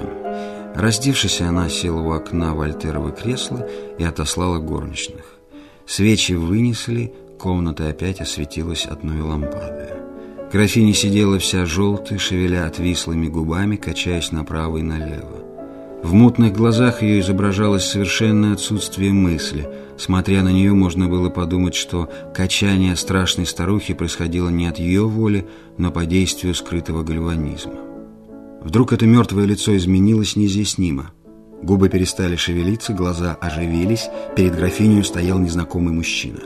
[0.76, 5.24] Раздевшись, она села у окна вольтеровое кресло и отослала горничных.
[5.86, 9.90] Свечи вынесли, комната опять осветилась одной лампадой.
[10.52, 15.53] Графиня сидела вся желтая, шевеля отвислыми губами, качаясь направо и налево.
[16.04, 19.70] В мутных глазах ее изображалось совершенное отсутствие мысли.
[19.98, 25.48] Смотря на нее, можно было подумать, что качание страшной старухи происходило не от ее воли,
[25.78, 27.80] но по действию скрытого гальванизма.
[28.62, 31.12] Вдруг это мертвое лицо изменилось неизъяснимо.
[31.62, 36.42] Губы перестали шевелиться, глаза оживились, перед графиней стоял незнакомый мужчина.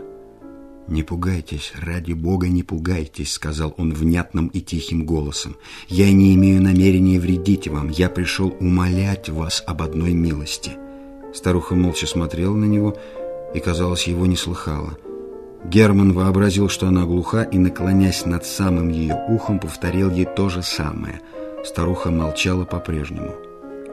[0.88, 5.58] «Не пугайтесь, ради Бога, не пугайтесь»,— сказал он внятным и тихим голосом.
[5.90, 10.72] «Я не имею намерения вредить вам, я пришел умолять вас об одной милости».
[11.34, 12.98] Старуха молча смотрела на него
[13.54, 14.98] и, казалось, его не слыхала.
[15.66, 20.64] Герман вообразил, что она глуха, и, наклонясь над самым ее ухом, повторил ей то же
[20.64, 21.20] самое.
[21.66, 23.47] Старуха молчала по-прежнему.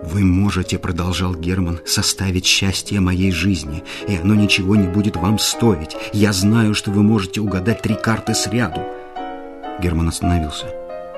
[0.06, 5.96] Вы можете, продолжал Герман, составить счастье моей жизни, и оно ничего не будет вам стоить.
[6.12, 8.82] Я знаю, что вы можете угадать три карты сряду.
[9.80, 10.66] Герман остановился.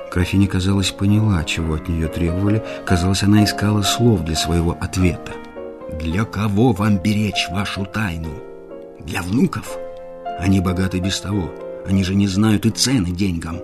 [0.09, 2.63] Графиня, казалось, поняла, чего от нее требовали.
[2.85, 5.33] Казалось, она искала слов для своего ответа.
[6.01, 8.29] «Для кого вам беречь вашу тайну?
[8.99, 9.77] Для внуков?
[10.39, 11.51] Они богаты без того.
[11.85, 13.59] Они же не знают и цены деньгам.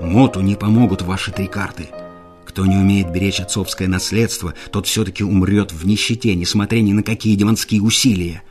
[0.00, 1.88] Моту не помогут ваши три карты».
[2.46, 7.34] Кто не умеет беречь отцовское наследство, тот все-таки умрет в нищете, несмотря ни на какие
[7.34, 8.42] демонские усилия.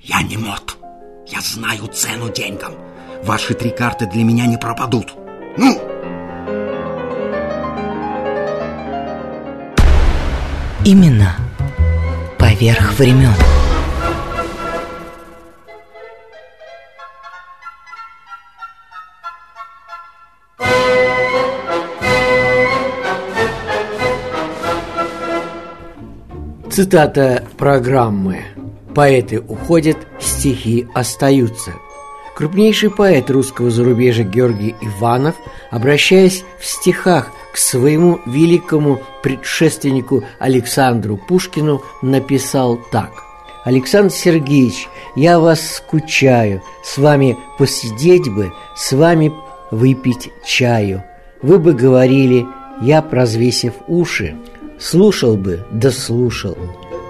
[0.00, 0.76] Я не мод.
[1.28, 2.74] Я знаю цену деньгам.
[3.22, 5.14] Ваши три карты для меня не пропадут.
[5.56, 5.80] Ну!
[10.84, 11.36] Именно
[12.38, 13.34] поверх времен.
[26.76, 28.42] Цитата программы
[28.94, 31.72] «Поэты уходят, стихи остаются».
[32.34, 35.36] Крупнейший поэт русского зарубежья Георгий Иванов,
[35.70, 43.24] обращаясь в стихах к своему великому предшественнику Александру Пушкину, написал так.
[43.64, 49.32] «Александр Сергеевич, я вас скучаю, с вами посидеть бы, с вами
[49.70, 51.02] выпить чаю.
[51.40, 52.46] Вы бы говорили,
[52.82, 54.36] я, прозвесив уши,
[54.78, 56.56] слушал бы, да слушал.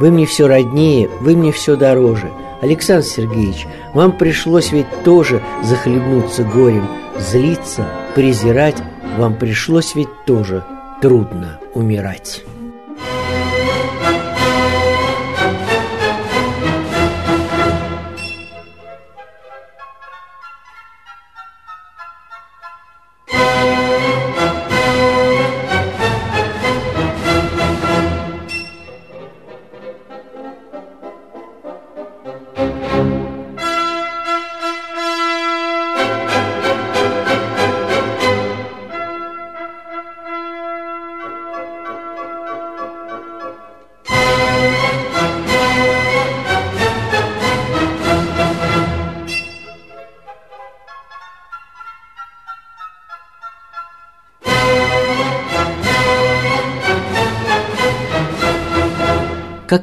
[0.00, 2.30] Вы мне все роднее, вы мне все дороже.
[2.60, 6.86] Александр Сергеевич, вам пришлось ведь тоже захлебнуться горем,
[7.18, 8.82] злиться, презирать,
[9.18, 10.64] вам пришлось ведь тоже
[11.00, 12.42] трудно умирать.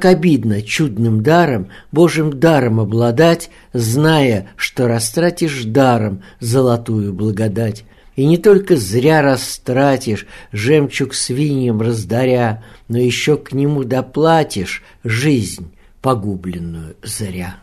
[0.04, 7.86] Как обидно чудным даром, Божьим даром обладать, Зная, что растратишь даром Золотую благодать.
[8.18, 16.98] И не только зря растратишь, Жемчуг свиньям раздаря, Но еще к нему доплатишь Жизнь, погубленную
[17.02, 17.56] зря.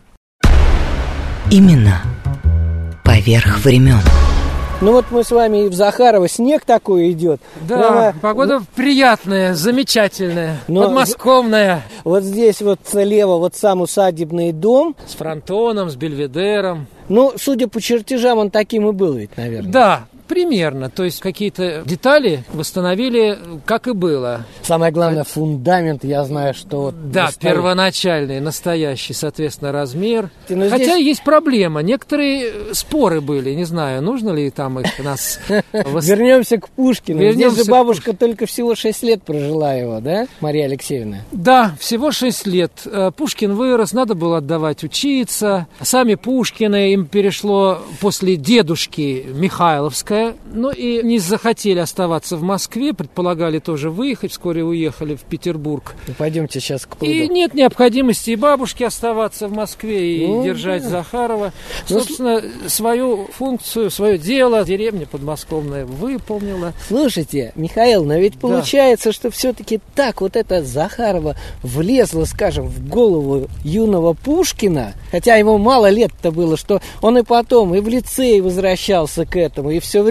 [1.51, 2.01] Именно
[3.03, 4.01] поверх времен.
[4.81, 7.39] Ну вот мы с вами и в Захарово снег такой идет.
[7.67, 11.83] Да, Прямо- погода приятная, замечательная, Но- подмосковная.
[12.03, 14.95] Вот здесь вот слева вот сам усадебный дом.
[15.05, 16.87] С фронтоном, с бельведером.
[17.09, 19.71] Ну, судя по чертежам, он таким и был ведь, наверное.
[19.71, 20.89] Да, примерно.
[20.89, 24.45] То есть какие-то детали восстановили, как и было.
[24.61, 26.83] Самое главное, фундамент, я знаю, что...
[26.83, 27.55] вот Да, настоящий.
[27.55, 30.29] первоначальный, настоящий, соответственно, размер.
[30.47, 31.81] Но Хотя здесь- есть проблема.
[31.81, 35.37] Некоторые э, споры были, не знаю, нужно ли там их нас...
[35.73, 37.19] Вернемся к Пушкину.
[37.19, 41.17] Вернемся Здесь же бабушка только всего 6 лет прожила его, да, Мария Алексеевна?
[41.33, 42.71] Да, всего 6 лет.
[42.85, 45.67] Э, Пушкин вырос, надо было отдавать учиться.
[45.81, 50.20] Сами Пушкины им перешло после дедушки Михайловская.
[50.53, 55.95] Ну и не захотели оставаться в Москве, предполагали тоже выехать, вскоре уехали в Петербург.
[56.07, 57.11] Ну, пойдемте сейчас к пруду.
[57.11, 60.89] И нет необходимости и бабушке оставаться в Москве и Ну, держать да.
[60.89, 61.53] Захарова.
[61.89, 66.73] Ну, Собственно, свою функцию, свое дело деревня подмосковная выполнила.
[66.87, 68.47] Слушайте, Михаил, но ведь Да.
[68.47, 75.57] получается, что все-таки так вот это Захарова влезла, скажем, в голову юного Пушкина, хотя ему
[75.57, 80.01] мало лет-то было, что он и потом, и в лицей возвращался к этому, и все
[80.01, 80.10] время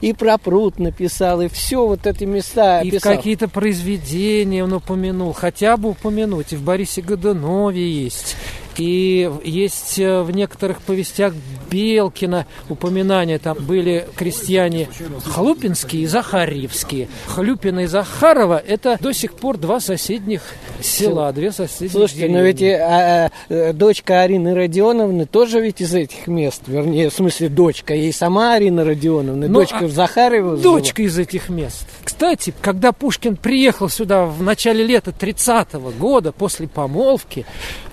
[0.00, 5.76] и про пруд написал, и все вот эти места И какие-то произведения он упомянул, хотя
[5.76, 6.52] бы упомянуть.
[6.52, 8.36] И в Борисе Годунове есть.
[8.78, 11.34] И есть э, в некоторых повестях
[11.70, 13.38] Белкина упоминания.
[13.38, 14.88] Там были крестьяне
[15.24, 17.08] Хлупинские и Захарьевские.
[17.26, 20.42] Хлюпина и Захарова– это до сих пор два соседних
[20.80, 22.46] села, две соседних Слушайте, но деревни.
[22.48, 27.48] ведь и, а, а, дочка Арины Родионовны тоже ведь из этих мест, вернее, в смысле
[27.48, 30.56] дочка, и сама Арина Родионовна, Ну, дочка а жила.
[30.56, 31.86] Дочка из этих мест.
[32.04, 37.46] Кстати, когда Пушкин приехал сюда в начале лета 30-го года, после помолвки,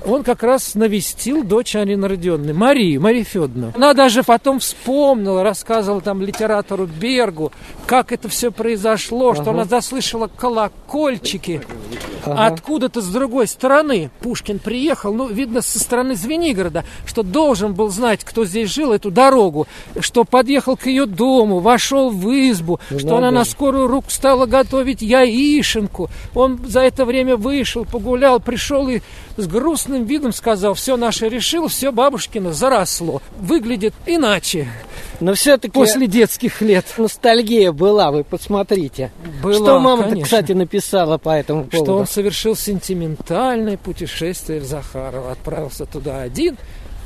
[0.06, 3.72] он как раз навестил дочь Арины Родионовны, Марию, Марию Федоровну.
[3.76, 7.51] Она даже потом вспомнила, рассказывала там литератору Бергу,
[7.86, 9.51] как это все произошло, что Ага.
[9.51, 11.62] она заслышала колокольчики.
[12.26, 17.89] А откуда-то с другой стороны Пушкин приехал, ну, видно, со стороны Звенигорода, что должен был
[17.89, 19.68] знать, кто здесь жил, эту дорогу,
[19.99, 23.51] что подъехал к ее дому, вошел в избу, Ну, что она надо на же.
[23.51, 26.10] скорую руку стала готовить яишенку.
[26.34, 29.01] Он за это время вышел, погулял, пришел и
[29.36, 33.22] с грустным видом сказал, все наше решил, все бабушкино заросло.
[33.39, 34.68] Выглядит иначе.
[35.20, 36.86] Но все-таки После детских лет.
[36.98, 39.12] ностальгия была, вы посмотрите.
[39.41, 41.86] Была, Что мама-то, кстати, написала по этому поводу?
[41.86, 45.32] Что он совершил сентиментальное путешествие в Захарова.
[45.32, 46.58] Отправился туда один,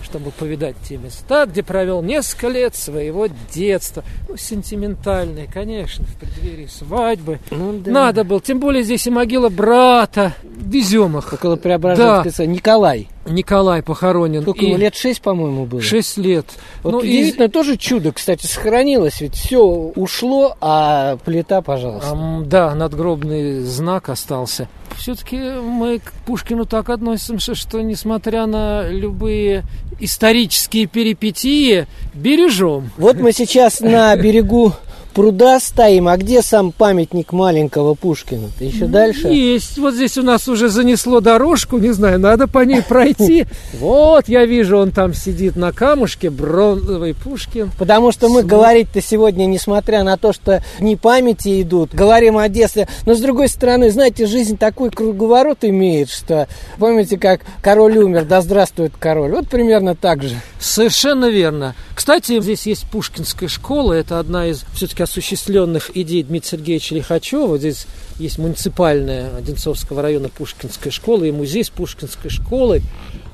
[0.03, 4.03] чтобы повидать те места, где провел несколько лет своего детства.
[4.27, 7.39] Ну, сентиментальное, конечно, в преддверии свадьбы.
[7.51, 7.91] Ну да.
[7.91, 8.39] Надо было.
[8.41, 10.33] Тем более здесь и могила брата.
[10.43, 11.33] Везем их.
[11.33, 12.53] Около Преображенской церкви.
[12.53, 13.07] Николай.
[13.29, 14.41] Николай похоронен.
[14.41, 15.81] Сколько И ему, лет шесть, по-моему, было?
[15.81, 16.45] Шесть лет.
[16.83, 19.21] Вот Ну, и- удивительно, тоже чудо, кстати, сохранилось.
[19.21, 22.11] Ведь все ушло, а плита, пожалуйста.
[22.11, 24.67] Ам, да, надгробный знак остался.
[24.95, 29.63] Все-таки мы к Пушкину так относимся, что несмотря на любые
[29.99, 32.89] исторические перипетии, бережем.
[32.97, 34.73] Вот мы сейчас на берегу
[35.17, 38.49] пруда стоим, а где сам памятник маленького Пушкина?
[38.59, 39.29] Ты еще дальше?
[39.29, 39.79] Есть.
[39.79, 43.47] Вот здесь у нас уже занесло дорожку, не знаю, надо по ней пройти.
[43.79, 47.71] Вот, я вижу, он там сидит на камушке, бронзовый Пушкин.
[47.77, 52.87] Потому что мы говорить-то сегодня, несмотря на то, что дни памяти идут, говорим о детстве.
[53.05, 56.47] Но с другой стороны, знаете, жизнь такой круговорот имеет, что
[56.77, 59.31] помните, как король умер, да здравствует король.
[59.31, 60.35] Вот примерно так же.
[60.59, 61.75] Совершенно верно.
[61.95, 63.93] Кстати, здесь есть Пушкинская школа.
[63.93, 67.57] Это одна из все-таки осуществленных идей Дмитрия Сергеевича Лихачева.
[67.57, 67.87] Здесь
[68.19, 72.81] есть муниципальная Одинцовского района Пушкинская школа и музей с Пушкинской школой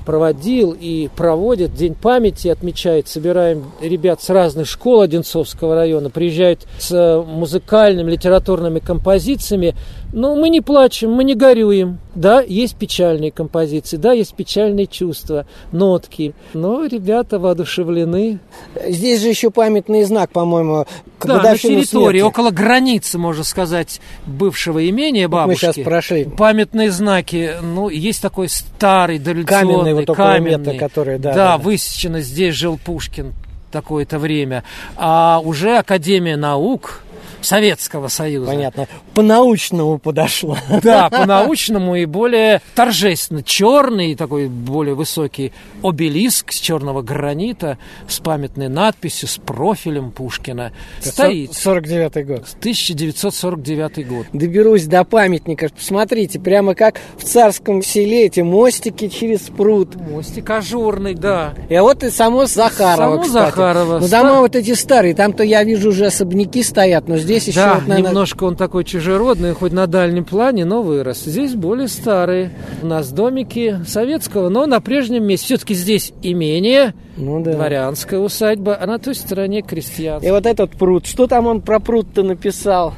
[0.04, 1.74] проводил и проводит.
[1.74, 8.78] День памяти, отмечает, собираем ребят с разных школ Одинцовского района, приезжают с э, музыкальными, литературными
[8.80, 9.74] композициями,
[10.14, 11.98] но мы не плачем, мы не горюем.
[12.14, 18.38] Да, есть печальные композиции, да, есть печальные чувства, нотки, но ребята воодушевлены.
[18.86, 20.86] Здесь же еще памятный знак, по-моему,
[21.18, 22.20] к Да, на территории, смерти.
[22.22, 25.60] около границы, можно сказать, бывшего имения Вот мы бабушки.
[25.66, 26.24] щас прошли.
[26.24, 31.58] Памятные знаки, ну, есть такой старый дореволюционный, Каменный вот около метра, который, да, да, да.
[31.58, 33.32] высечено, здесь жил Пушкин
[33.72, 34.62] такое-то время.
[34.96, 37.02] А уже Академия наук
[37.44, 38.50] Советского Союза.
[38.50, 38.88] Понятно.
[39.14, 40.56] По-научному подошло.
[40.82, 43.42] Да, по-научному и более торжественно.
[43.42, 47.78] Черный, такой более высокий обелиск с черного гранита
[48.08, 50.72] с памятной надписью, с профилем Пушкина.
[51.00, 51.54] Стоит.
[51.54, 52.44] 49 год.
[52.58, 54.26] 1949 год.
[54.32, 55.68] Доберусь до памятника.
[55.74, 59.96] Посмотрите, прямо как в царском селе эти мостики через пруд.
[59.96, 61.54] Мостик ажурный, да.
[61.68, 63.50] И вот и само Захарова, Само кстати.
[63.50, 63.98] Захарова.
[64.00, 67.60] Ну, Ста- дома вот эти старые, там-то я вижу уже особняки стоят, но здесь еще,
[67.60, 71.24] да, вот, наверное, немножко он такой чужеродный, хоть на дальнем плане, но вырос.
[71.24, 72.52] Здесь более старые.
[72.82, 75.46] У нас домики советского, но на прежнем месте.
[75.46, 77.52] Все-таки здесь имение, Ну да.
[77.52, 80.28] дворянская усадьба, а на той стороне крестьянская.
[80.28, 81.06] И вот этот пруд.
[81.06, 82.94] Что там он про пруд-то написал?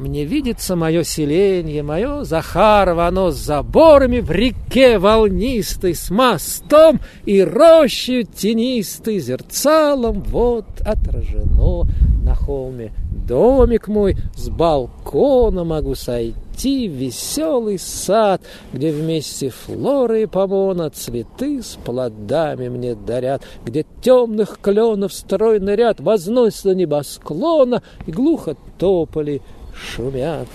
[0.00, 7.42] Мне видится мое селение, мое Захарово, оно с заборами в реке волнистой, с мостом и
[7.42, 11.86] рощей тенистой, зерцалом вот отражено
[12.24, 12.94] на холме.
[13.28, 18.40] Домик мой с балкона могу сойти веселый сад,
[18.72, 26.00] где вместе флоры и помона цветы с плодами мне дарят, где темных кленов стройный ряд
[26.00, 29.42] возносится небосклона и глухо тополи
[29.80, 30.48] шумят.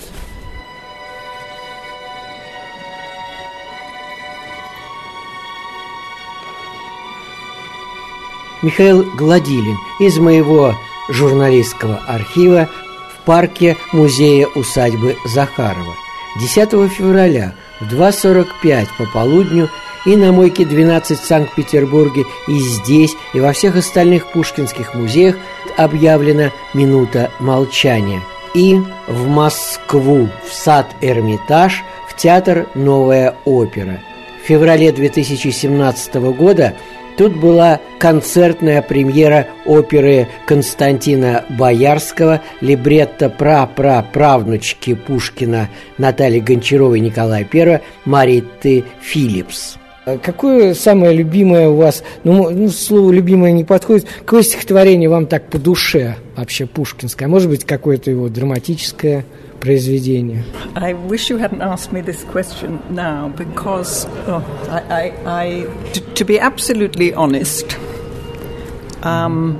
[8.61, 10.73] Михаил Гладилин из моего
[11.09, 12.67] журналистского архива
[13.13, 15.93] в парке музея усадьбы Захарова.
[16.39, 19.69] 10 февраля в 2.45 по полудню
[20.05, 25.35] и на Мойке 12 в Санкт-Петербурге, и здесь, и во всех остальных пушкинских музеях
[25.77, 28.21] объявлена минута молчания.
[28.55, 33.99] И в Москву, в сад Эрмитаж, в театр «Новая опера».
[34.41, 36.73] В феврале 2017 года
[37.17, 48.83] Тут была концертная премьера оперы Константина Боярского, либретто пра-пра-правнучки Пушкина Натальи Гончаровой Николая I, Мариты
[49.01, 49.77] Филлипс.
[50.21, 55.49] Какое самое любимое у вас, ну, ну, слово «любимое» не подходит, какое стихотворение вам так
[55.49, 57.27] по душе вообще пушкинское?
[57.27, 59.25] Может быть, какое-то его драматическое
[59.59, 60.43] произведение?
[60.75, 66.01] I wish you hadn't asked me this question now because, oh, I, I, I, to,
[66.13, 67.75] to be absolutely honest,
[69.01, 69.59] um,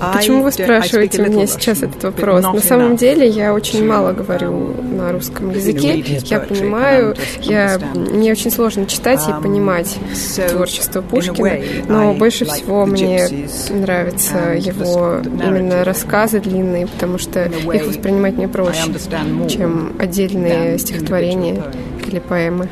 [0.00, 2.42] Почему вы спрашиваете меня сейчас этот вопрос?
[2.42, 5.98] На самом деле я очень мало говорю на русском языке.
[6.24, 9.98] Я понимаю, я, мне очень сложно читать и понимать
[10.50, 13.28] творчество Пушкина, но больше всего мне
[13.70, 18.92] нравятся его именно рассказы длинные, потому что их воспринимать мне проще,
[19.48, 21.62] чем отдельные стихотворения
[22.06, 22.68] или поэмы.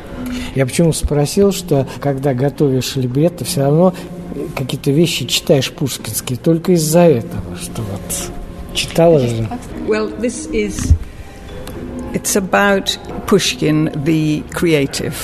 [0.55, 3.93] Я почему спросил, что когда готовишь либретто, все равно
[4.55, 8.31] какие-то вещи читаешь пушкинские только из-за этого, что вот
[8.73, 9.47] читала же.
[9.87, 10.93] Well, this is
[12.13, 15.15] it's about Pushkin, the creative.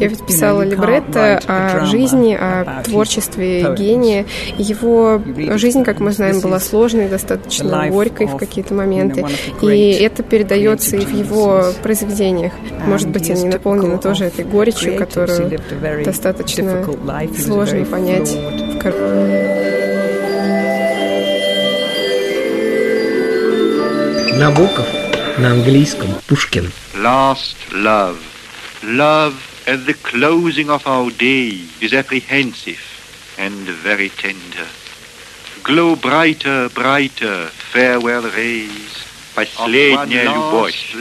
[0.00, 4.26] Я ведь писала либретто о жизни, о творчестве гения.
[4.58, 5.20] Его
[5.56, 9.24] жизнь, как мы знаем, была сложной, достаточно горькой в какие-то моменты.
[9.62, 12.52] И это передается и в его произведениях.
[12.86, 15.58] Может быть, они наполнены тоже этой горечью, которую
[16.04, 16.84] достаточно
[17.38, 18.36] сложно понять.
[24.38, 24.86] Набоков
[25.38, 26.70] на английском Пушкин.
[26.96, 28.16] Last love.
[28.82, 29.34] Love
[29.66, 32.80] at the closing of our day is apprehensive
[33.38, 34.66] and very tender.
[35.62, 39.04] Glow brighter, brighter, farewell rays,
[39.34, 40.94] последняя любовь.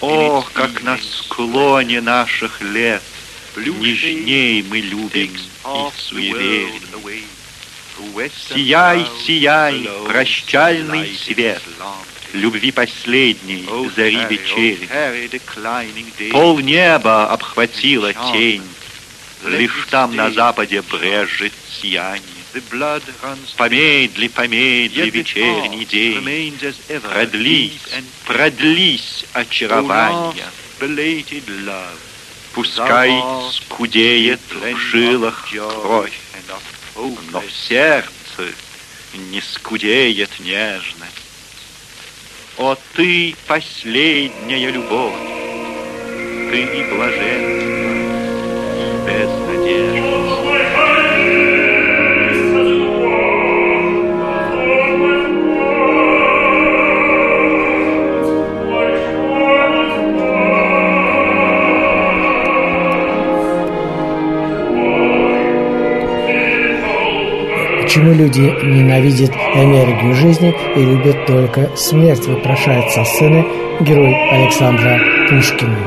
[0.00, 3.02] Ох, как на склоне наших лет
[3.56, 6.82] нежней мы любим и суеверим.
[8.48, 11.62] Сияй, сияй, прощальный свет,
[12.34, 13.66] любви последней,
[13.96, 14.88] зари вечери.
[16.30, 18.62] Пол неба обхватила тень,
[19.44, 22.22] лишь там на западе брежет сияние.
[23.56, 26.56] Помедли, помедли вечерний день,
[27.02, 27.72] продлись,
[28.26, 30.44] продлись очарование.
[32.52, 33.10] Пускай
[33.52, 36.12] скудеет в жилах кровь,
[37.32, 38.54] но в сердце
[39.14, 41.23] не скудеет нежность.
[42.56, 45.12] О, ты последняя любовь,
[46.52, 47.83] ты и блаженна,
[68.04, 73.46] Почему люди ненавидят энергию жизни и любят только смерть, вопрошает со сцены
[73.80, 75.00] герой Александра
[75.30, 75.78] Пушкина.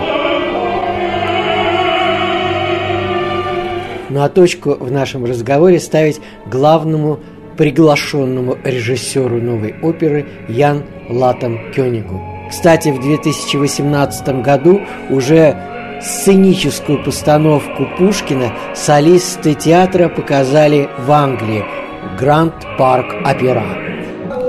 [4.09, 7.19] Ну а точку в нашем разговоре ставить главному
[7.55, 12.19] приглашенному режиссеру новой оперы Ян Латом Кёнигу.
[12.49, 15.55] Кстати, в 2018 году уже
[16.01, 21.63] сценическую постановку Пушкина солисты театра показали в Англии–
[22.17, 23.63] Гранд Парк Опера.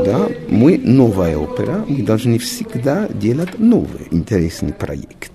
[0.05, 4.73] Да, мы новая опера, мы должны всегда делать новые интересные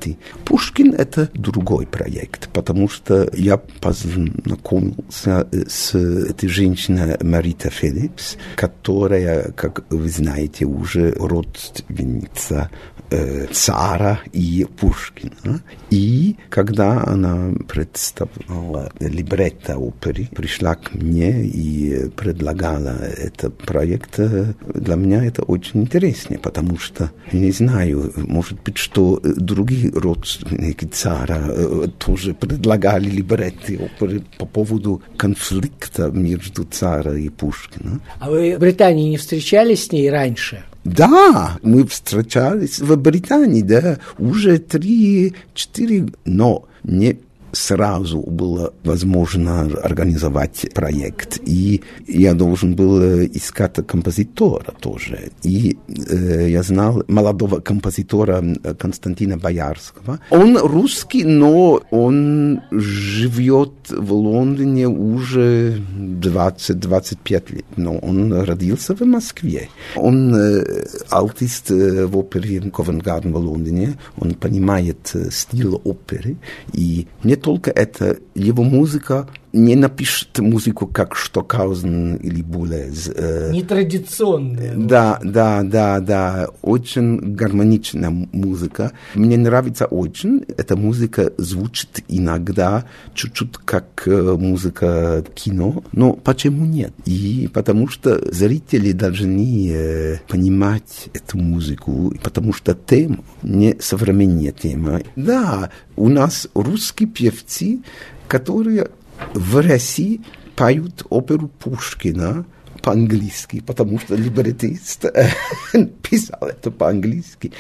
[0.04, 0.18] проекты.
[0.45, 9.84] Пушкин– это другой проект, потому что я познакомился с этой женщиной Марита Фелипс, которая, как
[9.89, 12.70] вы знаете, уже родственница
[13.10, 15.62] э, цара и Пушкина.
[15.89, 25.24] И когда она представляла либретто оперы, пришла к мне и предлагала этот проект, для меня
[25.24, 32.34] это очень интересно, потому что, не знаю, может быть, что другие родственники цара э, тоже
[32.34, 38.00] предлагали либретты оперы по поводу конфликта между цара и Пушкина.
[38.20, 40.64] А вы в Британии не встречались с ней раньше?
[40.84, 47.20] Да, мы встречались в Британии, да, уже три-четыре, но не
[47.54, 51.39] сразу было возможно организовать проект.
[51.45, 55.32] И я должен был искать композитора тоже.
[55.43, 58.43] И э, я знал молодого композитора
[58.80, 60.20] Константина Боярского.
[60.30, 67.66] Он русский, но он живет в Лондоне уже 20-25 лет.
[67.78, 69.70] Но он родился в Москве.
[69.95, 73.93] Он э, артист э, в опере Ковенгарден в Лондоне.
[74.18, 76.38] Он понимает э, стиль оперы.
[76.74, 83.10] И не только это, его музыка не напишет музыку, как Штокаузен или Булез.
[83.16, 84.74] Э, Нетрадиционная.
[84.76, 86.47] Да, да, да, да.
[86.64, 88.91] Очень гармоничная музыка.
[89.14, 90.43] Мне нравится очень.
[90.58, 95.84] Эта музыка звучит иногда чуть-чуть как э, музыка кино.
[95.91, 96.93] Но почему нет?
[97.06, 105.01] И потому что зрители должны э, понимать эту музыку, потому что тема не современная тема.
[105.16, 107.82] Да, у нас русские певцы,
[108.28, 108.89] которые
[109.34, 110.21] в России
[110.55, 112.45] поют оперу Пушкина
[112.82, 115.05] по-английски, потому что либретист
[116.01, 117.51] писал это по-английски.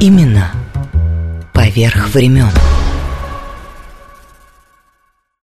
[0.00, 0.50] Именно
[1.52, 2.50] поверх времен.